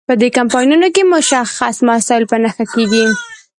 په 0.07 0.13
دې 0.21 0.29
کمپاینونو 0.37 0.87
کې 0.95 1.03
مشخص 1.13 1.75
مسایل 1.89 2.23
په 2.31 2.37
نښه 2.43 2.65
کیږي. 2.73 3.05